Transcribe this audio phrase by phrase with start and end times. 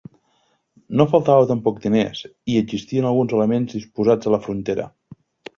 [1.01, 2.21] No faltava tampoc diners
[2.53, 4.91] i existien alguns elements disposats a la frontera.